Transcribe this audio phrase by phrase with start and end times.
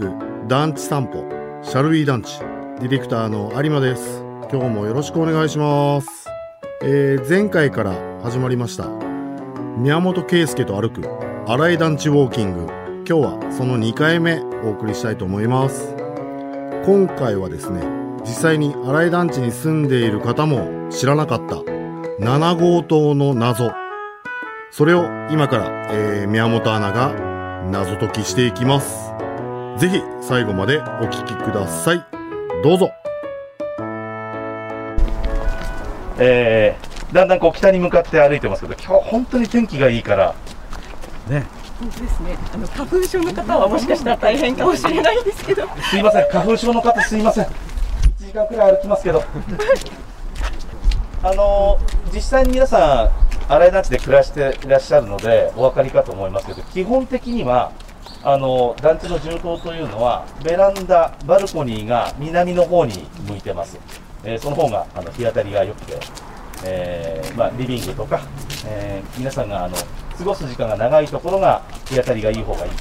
[0.00, 1.24] く団地散歩。
[1.62, 2.38] シャルウィー団地。
[2.80, 4.24] ディレクターの有馬です。
[4.50, 6.26] 今日もよろしくお願いします、
[6.82, 8.88] えー前回から始まりました。
[9.76, 11.02] 宮本圭介と歩く
[11.46, 12.66] 新井団地ウォーキング。
[13.06, 15.94] 今日はその2回目お送りしたいと思います。
[16.86, 17.82] 今回はですね
[18.22, 23.70] 実際に新井団地に住んでいる方も知らなかった7号棟の謎。
[24.70, 27.12] それを今から、えー宮本アナが
[27.70, 29.09] 謎解きしていきます。
[29.80, 32.04] ぜひ最後までお聞きください。
[32.62, 32.90] どうぞ。
[36.18, 40.34] えー、だんだんこう北に向かって歩いてますけど今日本当に天気がいいから。
[41.30, 41.46] ね。
[41.78, 42.36] 本当ですね。
[42.52, 45.62] あの花粉症の方はもしかしたら大変かもしれないんですけど。
[45.90, 46.28] すいません。
[46.28, 47.44] 花粉症の方すいません。
[47.46, 47.48] 1
[48.18, 49.24] 時間くらい歩きますけど。
[51.22, 53.10] あのー実際に皆さん
[53.52, 57.70] 新井団地で暮らしていらっしゃるのでお分かりかと思いますけど基本的には
[58.22, 63.78] あの団地の住棟というのはベランダバルコニーが南の方に向いてます、
[64.24, 65.98] えーその方があの日当たりが良くて、
[66.64, 68.20] えーまあ、リビングとか、
[68.66, 69.76] えー皆さんがあの
[70.18, 72.72] 過ごす時間が長いところが日当たりがいい方がいい。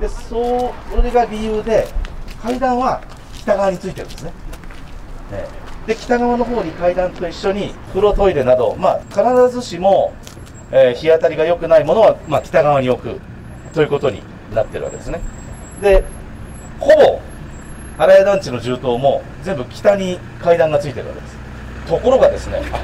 [0.00, 1.86] でそうそれが理由で
[2.42, 3.02] 階段は
[3.34, 4.32] 北側についてるんですね、
[5.32, 5.48] え
[5.86, 10.14] で北側の方に階段と一緒に風呂トイレなど、まあ、必ずしも、
[10.72, 13.20] え日当たりが良くないものは、まあ、北側に置く
[13.74, 14.22] ということに
[14.54, 15.20] なってるわけですね。
[15.82, 16.04] で
[16.80, 17.20] ほぼ
[17.98, 21.36] 荒谷団地の住棟も全部北に階段がついてるわけです。
[21.86, 22.80] ところがですねあ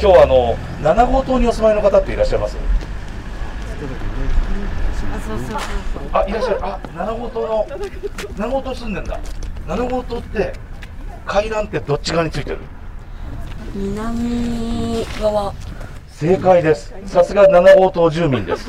[0.00, 2.56] 今日あの7号棟にお住まいの方っていらっしゃいます？
[6.12, 6.58] あいらっしゃる。
[6.64, 9.20] あ7号棟の7号棟住んでんだ。
[9.66, 10.52] 7号棟って
[11.26, 12.58] 階段ってどっち側についてる？
[13.74, 15.52] 南側。
[16.18, 16.92] 正解です。
[17.06, 18.68] さすが7号棟住民です。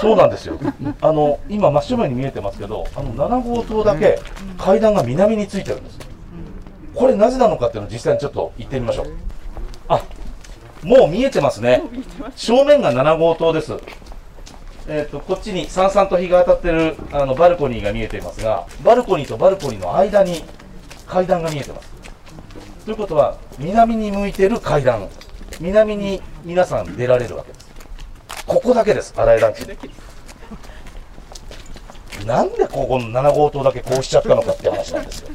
[0.00, 0.58] そうなんですよ。
[1.00, 4.18] あの今真正面に見えてますけどあの7号棟だけ
[4.58, 5.98] 階段が南についてるんです。
[6.92, 9.12] これなぜなのかっていうのを実際にちょっと行ってみましょう。
[9.86, 10.02] あ
[10.82, 11.84] もう見えてますね。
[12.34, 13.74] 正面が7号棟です。
[14.88, 20.44] えー、とこっちにさんさんと日が当たってるあのバルコニーが見えていますがバルコニーとバルコニーの間に
[21.06, 21.92] 階段が見えてます。
[22.84, 25.08] ということは南に向いてる階段。
[25.60, 27.66] 南に皆さん出られるわけです。
[28.46, 29.66] ここだけです新井団地。
[32.26, 35.28] なんでここの7号棟だけこうしちゃったのかって話なんですよ。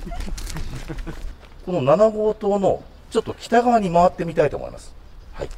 [1.66, 4.94] この7号棟のちょっと北側に回ってみたいと思います。
[5.34, 5.50] はい。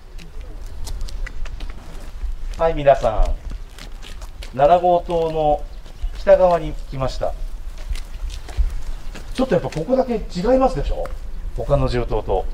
[2.57, 3.25] はい皆さ
[4.53, 4.57] ん。
[4.57, 5.63] 7号棟の
[6.19, 7.33] 北側に来ました。
[9.33, 11.07] ちょっとやっぱここだけ違いますでしょ。
[11.55, 12.45] 他の住棟と。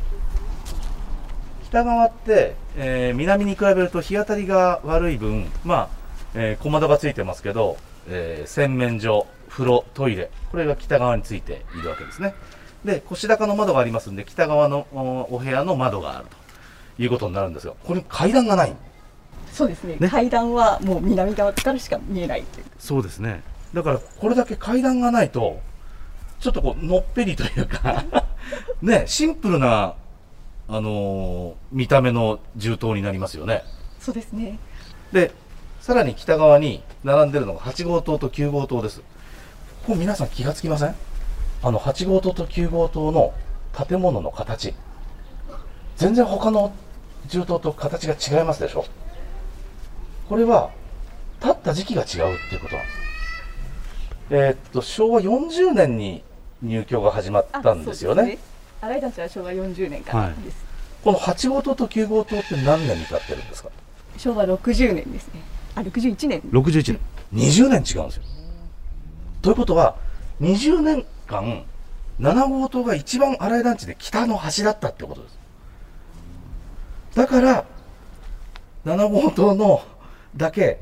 [1.68, 5.90] 北側って、えー南に比べると日当たりが悪い分まあ、
[6.34, 12.34] えー小窓がついてますけど、えー洗面所風呂トイレこれが北側についているわけですね。
[12.86, 16.26] で腰高の窓がありますんで北側のおお部屋の窓がある
[16.96, 18.74] ということになるんですがこれ階段がない。
[19.52, 19.98] そうですね。
[20.00, 20.08] ね。
[20.08, 22.66] 階段はもう南側からしか見えないという。
[22.80, 23.44] そうですね。
[23.74, 25.60] だからこれだけ階段がないと
[26.40, 28.06] ちょっとこうのっぺりというか
[28.82, 29.96] ねシンプルな
[30.70, 33.64] あのー見た目の銃刀になりますよね。
[34.00, 34.60] そうですね。
[35.12, 35.32] で
[35.80, 39.00] さらに北側に並んでるのが8号棟と9号棟です。
[39.00, 39.06] こ
[39.94, 40.96] こ皆さん気がつきません？
[41.64, 43.34] あの8号棟と9号棟の
[43.88, 44.74] 建物の形。
[45.96, 46.74] 全然他の
[47.28, 48.86] 銃刀と形が違いますでしょ？
[50.30, 50.72] これは
[51.40, 52.98] 建った時期が違うっていうことなんです。
[54.30, 56.24] えーっと昭和40年に
[56.62, 58.38] 入居が始まったんですよね
[58.82, 60.66] 新井団地は昭和40年からです。
[61.04, 63.70] この8号棟と9号棟って何年に建ってるんですか？
[64.18, 65.42] 昭和60年ですね。
[65.76, 66.42] あ、61年。
[66.52, 67.00] 61年
[67.34, 68.24] 20年違うんですよ
[69.42, 69.96] ということは
[70.42, 71.64] 20年間
[72.20, 75.38] 7号棟が一番荒井団地で北の端だったってことです
[77.16, 77.66] だから
[78.86, 79.82] 7号棟の
[80.36, 80.80] だけ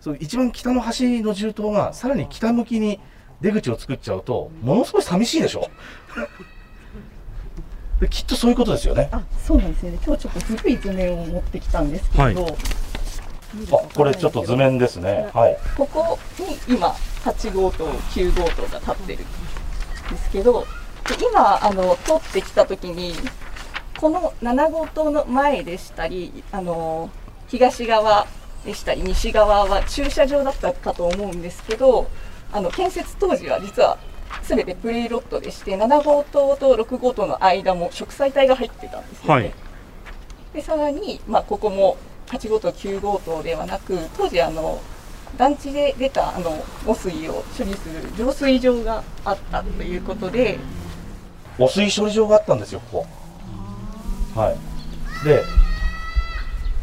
[0.00, 2.98] そう一番北の端の銃刀がさらに北向きに
[3.40, 5.70] 出口を作っちゃうとものすごい寂しいでしょ？
[8.00, 9.08] できっとそういうことですよね。
[9.12, 9.98] あ、そうなんですね。
[10.04, 12.22] 今日ちょっと古い図面を持ってきたんですけど。
[12.22, 12.36] はい。
[12.36, 15.28] あこれちょっと図面ですね。
[15.32, 15.56] はい。
[15.76, 16.88] ここに今
[17.24, 19.26] 8号棟9号棟が立ってるん
[20.10, 20.66] ですけど
[21.08, 23.14] で今あの通ってきた時に
[23.98, 27.10] この7号棟の前でしたりあの
[27.48, 28.26] 東側
[28.64, 32.08] でしたり西側は駐車場だったかと思うんですけど
[32.52, 33.98] あの建設当時は実は
[34.42, 39.32] 全てプレイロットでして7号棟と6号棟の間も植栽帯が入ってたんですよね。
[39.32, 39.52] はい。
[40.54, 41.96] でさらに、まあ、ここも
[42.26, 44.80] 8号棟9号棟ではなく当時あの
[45.36, 50.58] 団地で出たあの汚水を処理する浄水場があったということで
[51.58, 53.06] 汚水処理場があったんですよこ
[54.34, 54.40] こ。
[54.40, 54.56] はい。
[55.24, 55.42] で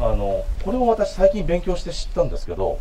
[0.00, 2.80] あのこれを私最近勉強して知ったんですけど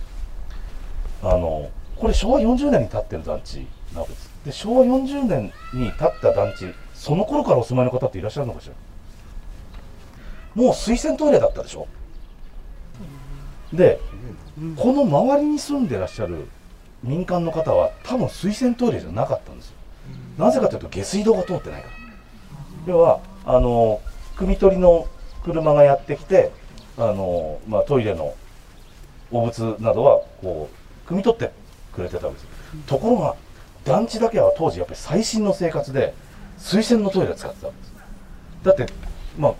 [1.21, 8.73] あのこれ昭和40年に建ってる団地なわけですで昭和40年に建った団地その頃からお住まいの方っていらっしゃるのかしら？
[10.55, 11.87] もう水洗トイレだったでしょ？
[13.73, 13.99] で
[14.75, 16.47] この周りに住んでらっしゃる
[17.03, 19.75] 民間の方は多分水洗トイレじゃなかったんですよ。
[20.37, 21.93] なぜかというと下水道が通ってないから。
[22.87, 24.01] 要はあの
[24.35, 25.07] 汲み取りの
[25.43, 26.51] 車がやってきて
[26.97, 28.35] あの、まあ、トイレの
[29.31, 30.69] 汚物などはこ
[31.07, 31.51] う汲み取って
[31.93, 32.47] くれてたわけです
[32.87, 33.35] ところが
[33.83, 36.13] 団地だけは当時やっぱり最新の生活で
[36.57, 37.93] 水洗のトイレ使ってたわけです。
[38.63, 38.93] だって
[39.37, 39.53] まあ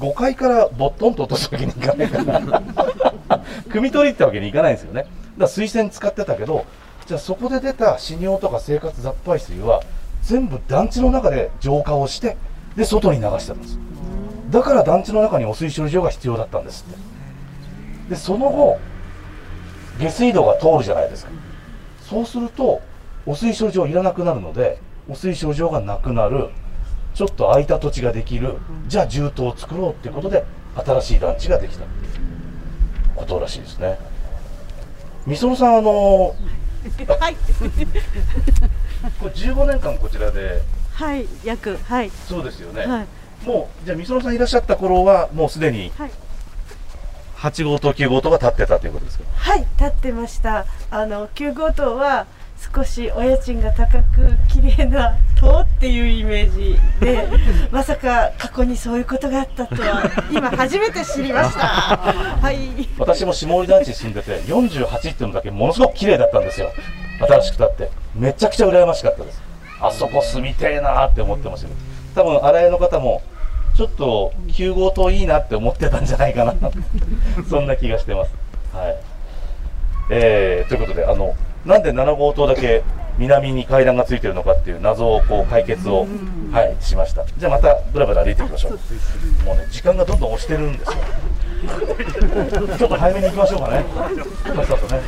[0.00, 2.08] 5階からボットンと落とすわけにいかない。
[2.08, 5.02] か ら汲み取りってわけにいかないんですよね。
[5.02, 6.64] だから水洗使ってたけど
[7.06, 9.82] じゃあそこで出た死尿とか生活雑排水は
[10.22, 12.36] 全部団地の中で浄化をして
[12.76, 13.78] で外に流してたんです。
[14.50, 16.98] だから団地の中に汚水処理場が必要だったんですって。
[18.10, 18.78] でその後
[19.98, 21.30] 下水道が通るじゃないですか。
[22.08, 22.80] そうすると
[23.26, 24.78] 汚水処理場いらなくなるので
[25.08, 26.48] 汚水処理場がなくなる
[27.14, 28.56] ちょっと空いた土地ができる
[28.86, 30.44] じゃあ住棟を作ろうっていうことで
[30.76, 31.84] 新しい団地ができた。
[33.16, 33.98] ことらしいですね。
[35.26, 36.34] みそろさんあの
[37.18, 37.34] はい、
[39.20, 40.62] これ15年間こちらで。
[40.94, 43.06] はい、約、はい、そうですよね、はい、
[43.46, 46.10] もうじゃあみそろさんいらっしゃった頃はもうすでにはい、
[47.36, 49.24] 8号棟9号棟が建ってたということですか？
[49.36, 50.64] はい、立ってました。
[50.90, 52.26] あの9号棟は
[52.74, 57.28] 少しお家賃が高く綺麗な棟っていうイメージで、
[57.70, 61.60] まさか過去にそういうことがあったとは今初めて知りました。
[62.42, 62.58] はい。
[62.98, 66.72] 私も下り団地に住んでて48っていうのだけものすごく綺麗だったんですよ。
[67.20, 67.90] 新しく建って。
[68.14, 69.42] めちゃくちゃ羨ましかったです。
[69.80, 71.80] あそこ住みてえなーって思ってましたけど。
[72.14, 73.22] 多分新井の方も
[73.76, 76.54] ちょっと9号棟いいなって思ってたんじゃないかな。
[77.48, 78.32] そんな気がしてます。
[78.74, 78.96] はい。
[80.10, 81.34] えー、ということであの
[81.64, 82.82] なんで7号棟だけ
[83.18, 86.06] 南に階段がついてるのかっていう謎をこう解決を、
[86.52, 87.24] はい、しました。
[87.36, 88.72] じゃあまたブラブラ歩いていきましょう。
[89.44, 90.94] もうね時間がどんどん押してるんですよ。
[92.78, 93.84] ちょっと早めに行きましょうかね。
[93.92, 95.02] さっさとね。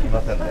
[0.00, 0.44] すいませんね。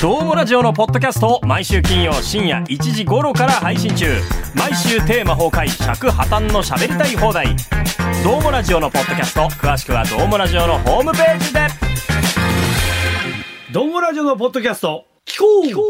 [0.00, 4.06] どうもラジオのポッドキャストを毎週金曜深夜1時頃から配信中。
[4.54, 7.56] 毎週テーマ崩壊尺破綻の喋りたい放題
[8.28, 9.40] どうもラジオ」のポッドキャスト。
[9.48, 11.60] 詳しくは「どうもラジオ」のホームページで
[13.72, 15.06] 「どうもラジオ」のポッドキャスト。
[15.24, 15.64] 聞こう。
[15.64, 15.80] 聞こ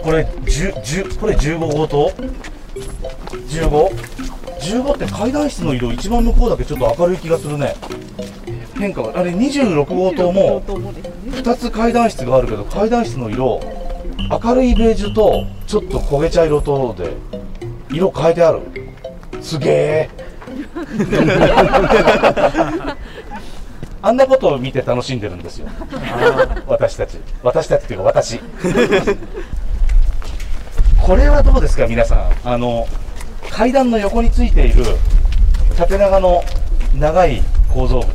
[0.00, 2.10] うこれ十十、これ十五号と
[3.48, 4.13] 15?
[4.64, 7.74] 10って階段室の色一番向こうだけちょっと明るい気がするね。
[8.78, 13.60] 変化があれ26号棟も2つ階段室があるけど階段室の色
[14.42, 17.12] 明るいベージュとちょっと焦げ茶色とで
[17.90, 18.60] 色変えてある。
[19.40, 20.10] すげえ。
[24.02, 25.68] あんなことを見て楽しんでるんですよ。
[26.66, 27.18] 私たち。
[27.42, 28.40] 私たちっていうか私。
[31.00, 32.32] これはどうですか皆さん。
[32.44, 32.88] あの
[33.54, 34.84] 階段の横についている
[35.76, 36.42] 縦長の
[36.98, 37.40] 長い
[37.72, 38.12] 構造物。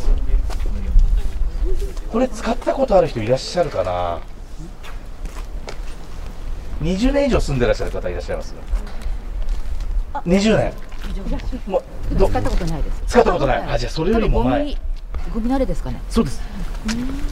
[2.12, 4.20] これ使ったことある人いらっしゃるかな
[6.82, 8.54] ？20年以上住んでらっしゃる方いらっしゃいます
[10.26, 10.74] ？20年。
[11.68, 11.82] も
[12.12, 13.04] うど使ったことないです。
[13.08, 13.62] 使ったことない。
[13.62, 14.76] あじゃあそれよりも前。
[15.34, 16.02] ゴミ慣れですかね。
[16.10, 16.42] そうです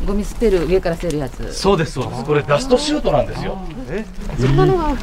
[0.05, 1.53] ゴミ捨てる、上から捨てるやつ。
[1.53, 3.57] そうですそうですこれダストシュートなんですよ
[4.39, 4.95] そんなのが、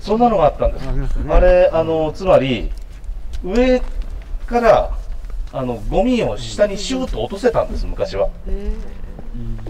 [0.00, 0.86] そんなのがあったんです。
[1.28, 2.70] あれ、あの、つまり、
[3.44, 3.82] 上
[4.46, 4.90] から、
[5.52, 8.28] あの、ゴミを下にシューッと落とせたんです、昔は。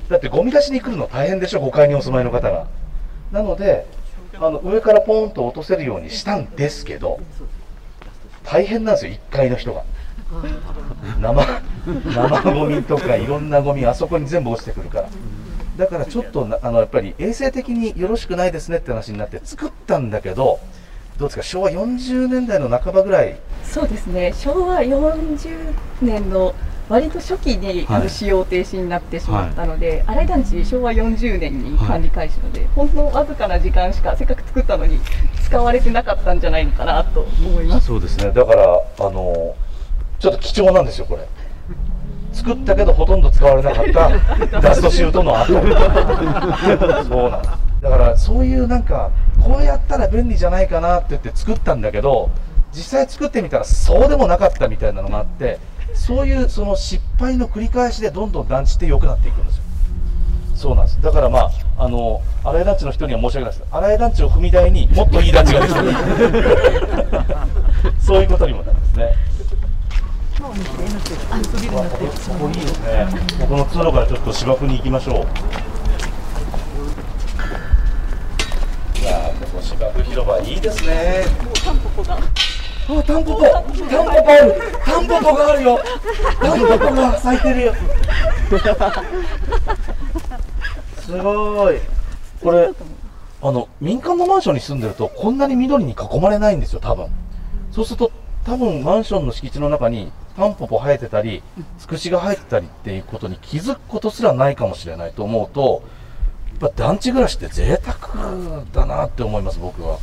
[0.08, 2.66] だって、ゴミ出しに来るの大変でしょ、5階にお住まいの方が。
[3.32, 3.86] なので、
[4.34, 7.20] あの、上からポーンと落とせるようにしたんですけど、
[8.44, 9.82] 大変なんですよ、1階の人が。
[11.20, 11.59] 生、
[12.14, 15.08] 生ゴミとかいろんなゴミ、あそこに全部落ちてくるから。
[15.76, 20.60] だからちょっとなあのやっぱり衛生的によろしくないですねって話になって作ったんだけど
[21.18, 21.42] どうですか？
[21.42, 23.36] 昭和40年代の半ばぐらい。
[23.62, 24.32] そうですね。
[24.36, 26.54] 昭和40年の
[26.88, 34.98] 割と初期に、あの使用停止になってしまったので、新井団地昭和40年に管理開始ので、ほんのわずかな時間しかせっかく作ったのに
[35.40, 37.86] 使われてなかったんじゃないのかなと思います。
[37.86, 38.32] そうですね。
[38.32, 38.64] だから
[38.98, 39.54] あの
[40.18, 41.28] ちょっと貴重なんですよこれ
[42.32, 45.52] 作ったけどほとんど使われなかった ダストシュートの後。
[47.04, 47.70] そうなんです。
[47.82, 49.10] だからそういうなんか
[49.42, 52.30] こうやったら便利じゃないかなって言って作ったんだけど
[52.72, 55.58] 実際作ってみたらそうでもなかったみたいなのがあって
[55.94, 59.62] そういうその失敗の繰り返しでどんどん団地って良くなっていくんですよ。
[60.54, 61.00] そうなんです。
[61.00, 63.64] だからまああの新井団地の人には申し訳ないです。
[63.70, 65.94] 新井団地を踏み台にもっといい団地ができてる。
[67.98, 69.04] そういうことにもなるんですね。
[69.04, 69.10] わ
[70.40, 70.60] ここい
[72.52, 73.06] いですね
[73.40, 75.16] ここの通路からちょっと芝生に行きましょう
[78.98, 81.24] いやーここ芝生広場いいですね
[81.62, 84.54] タンポポがあ、タンポポ、タンポポある、
[84.84, 85.78] タンポポがあるよ。
[86.40, 87.74] タンポポが咲いてるよ。
[91.00, 91.78] すごい。
[92.42, 92.68] これ、
[93.42, 97.06] あの民間のマンションに住んでるとこんなに緑に囲まれないんですよ、多分。
[97.70, 98.10] そうすると
[98.44, 101.42] 多分マンションの敷地の中にタンポポ生えてたり、
[101.78, 105.82] つくしが生えてたりっていうことに気づくことすらないかもしれないと思うと、
[106.60, 108.34] やっぱ団地暮らしって贅沢
[108.72, 109.98] だなって思います、僕は。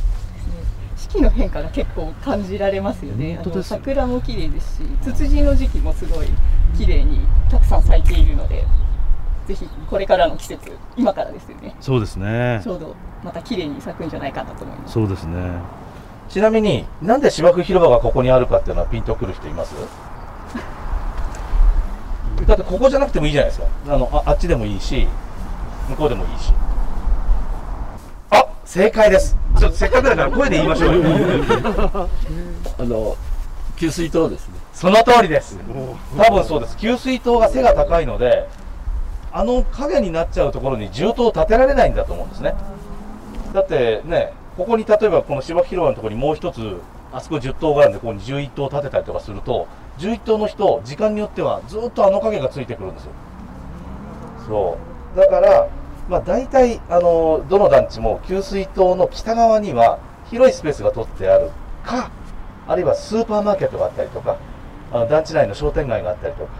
[0.96, 3.40] 四季の変化が結構感じられますよね。
[3.62, 6.28] 桜も綺麗ですし、ツツジの時期もすごい
[6.76, 7.20] 綺麗に
[7.50, 8.64] たくさん咲いているので、
[9.46, 11.74] ぜひこれからの季節、今からですよね。
[11.80, 12.94] そうですねちょうど
[13.24, 14.92] また綺麗に咲くんじゃないかなと思います。
[14.92, 15.38] そうですね。
[16.28, 19.74] ちなみになんで芝生広場がここにあるかっていうのはピンとくる人います？
[22.48, 23.66] だってここじゃなくてもいいじゃないですか。
[23.88, 25.06] あのああっちでもいいし
[25.90, 26.50] 向こうでもいいし。
[28.30, 29.36] あ正解です。
[29.58, 31.02] ちょっとせっかくだから声で言いましょうよ。
[32.78, 33.16] あの
[33.76, 34.54] 給水塔ですね。
[34.72, 35.58] その通りです。
[36.16, 36.78] 多分そうです。
[36.78, 38.48] 給水塔が背が高いので
[39.30, 42.54] あの影になっちゃうところに重塔を建てられないんだと思うんですね。
[43.52, 46.78] だってねここに例えばこの芝生広場のところにもう一つ
[47.12, 49.66] あそこ10棟があるんでここに11棟建てたりとかすると
[49.98, 53.10] 11棟の人時間によってはずっとあの影がついてくるんですよ。
[54.46, 54.78] そ
[55.14, 55.18] う。
[55.18, 55.68] だから
[56.08, 59.98] まあ大体あのどの団地も給水塔の北側には
[60.30, 61.50] 広いスペースが取ってある
[61.84, 62.10] か
[62.66, 64.36] あるいはスーパーマーケットがあったりとか
[64.92, 66.50] あの団地内の商店街があったりとか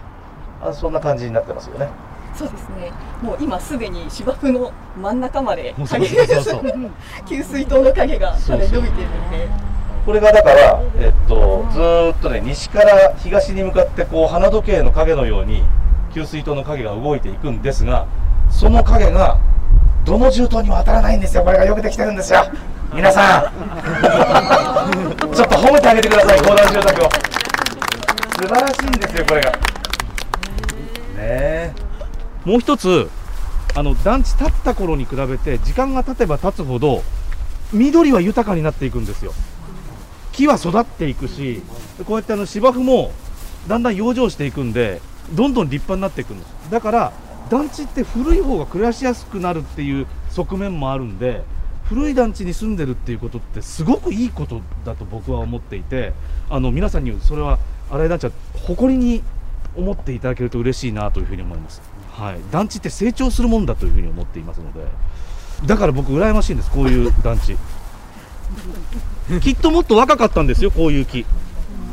[0.61, 1.87] あそんな感じになってますよね。
[2.35, 2.91] そうですね。
[3.21, 6.63] もう今すでに芝生の真ん中まで影そうそう
[7.27, 9.49] 給水塔の影が伸びてるので、
[10.05, 11.79] これがだから、えっと、ず
[12.17, 15.63] っとね西から東に向かってこう花時計の影のように
[16.13, 18.07] 給水塔の影が動いていくんですが
[18.49, 19.39] その影が
[20.05, 21.43] どの銃塔にも当たらないんですよ。
[21.43, 22.43] これがよくできてるんですよ。
[22.93, 23.53] 皆さん。
[25.35, 27.09] ちょっと褒めてあげてください公団住宅を。
[28.41, 29.51] 素晴らしいんですよこれが。
[29.51, 29.57] ね
[31.17, 31.73] え。
[32.45, 33.09] もう一つ
[33.75, 37.03] あの団地建った頃に比べて時間が経てば経つほど
[37.71, 39.33] 緑は豊かになっていくんですよ。
[40.31, 41.61] 木は育っていくし
[42.05, 43.11] こうやってあの芝生も
[43.67, 45.01] だんだん養生していくんで
[45.33, 47.13] どんどん立派になっていくんですだから
[47.49, 51.43] 団地って古い方が暮らしやすくなるっていう側面もあるんで
[51.85, 56.13] 古い団地に住んでるっていうことってすごくいいことだと僕は思っていて
[56.49, 57.57] あの皆さんにそれは
[57.89, 58.31] 新井団地は
[58.63, 59.23] 誇りに
[59.75, 61.81] 思っていただけると嬉しいなというふうに思います、
[62.11, 64.85] はい、団地って成長するもんだというふうに思っていますので。
[65.65, 67.57] だから僕羨ましいんですこういう団地。
[69.41, 71.25] きっともっと若かったんですよこういう木。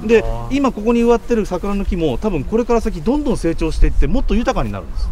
[0.04, 5.10] で今ここに植わってる桜の木も多分これから先どんどん成長していってもっと豊かになるんです。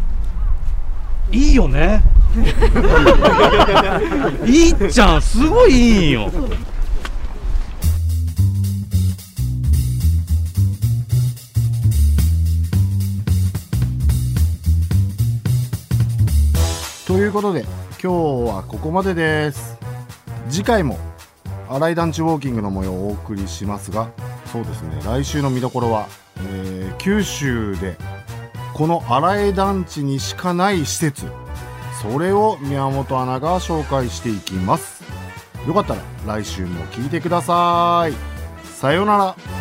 [1.31, 2.03] いいよね。
[4.45, 6.31] いいじゃんすごいいいよ。
[17.07, 17.61] ということで
[18.01, 18.07] 今日
[18.51, 19.77] はここまでです。
[20.49, 20.99] 次回も
[21.69, 24.11] 新井団地ウォーキングの模様をお送りしますが
[24.51, 26.07] そうですね来週の見どころは、
[26.37, 27.97] えー九州で
[28.73, 31.25] この新井団地にしかない施設
[32.01, 35.03] それを宮本アナが紹介していきます。
[35.67, 38.13] よかったら来週も聞いてください。
[38.63, 39.54] さようなら。